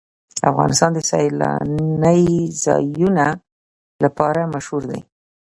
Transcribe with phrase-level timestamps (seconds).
[0.49, 2.21] افغانستان د سیلانی
[2.63, 3.25] ځایونه
[4.03, 4.99] لپاره مشهور دی.